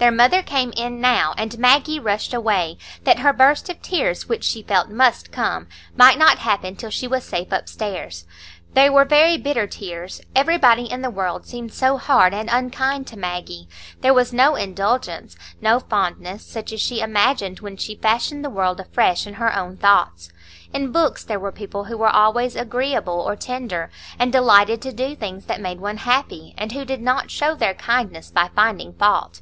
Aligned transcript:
Their 0.00 0.12
mother 0.12 0.44
came 0.44 0.72
in 0.76 1.00
now, 1.00 1.34
and 1.36 1.58
Maggie 1.58 1.98
rushed 1.98 2.32
away, 2.32 2.78
that 3.02 3.18
her 3.18 3.32
burst 3.32 3.68
of 3.68 3.82
tears, 3.82 4.28
which 4.28 4.44
she 4.44 4.62
felt 4.62 4.88
must 4.88 5.32
come, 5.32 5.66
might 5.96 6.16
not 6.16 6.38
happen 6.38 6.76
till 6.76 6.88
she 6.90 7.08
was 7.08 7.24
safe 7.24 7.50
upstairs. 7.50 8.24
They 8.74 8.88
were 8.88 9.04
very 9.04 9.36
bitter 9.38 9.66
tears; 9.66 10.20
everybody 10.36 10.84
in 10.88 11.02
the 11.02 11.10
world 11.10 11.48
seemed 11.48 11.72
so 11.74 11.96
hard 11.98 12.32
and 12.32 12.48
unkind 12.48 13.08
to 13.08 13.18
Maggie; 13.18 13.66
there 14.00 14.14
was 14.14 14.32
no 14.32 14.54
indulgence, 14.54 15.36
no 15.60 15.80
fondness, 15.80 16.46
such 16.46 16.70
as 16.72 16.80
she 16.80 17.00
imagined 17.00 17.58
when 17.58 17.76
she 17.76 17.96
fashioned 17.96 18.44
the 18.44 18.50
world 18.50 18.78
afresh 18.78 19.26
in 19.26 19.34
her 19.34 19.52
own 19.58 19.76
thoughts. 19.76 20.30
In 20.72 20.92
books 20.92 21.24
there 21.24 21.40
were 21.40 21.50
people 21.50 21.86
who 21.86 21.98
were 21.98 22.08
always 22.08 22.54
agreeable 22.54 23.20
or 23.20 23.34
tender, 23.34 23.90
and 24.16 24.30
delighted 24.32 24.80
to 24.82 24.92
do 24.92 25.16
things 25.16 25.46
that 25.46 25.60
made 25.60 25.80
one 25.80 25.96
happy, 25.96 26.54
and 26.56 26.70
who 26.70 26.84
did 26.84 27.00
not 27.02 27.32
show 27.32 27.56
their 27.56 27.74
kindness 27.74 28.30
by 28.30 28.48
finding 28.54 28.92
fault. 28.92 29.40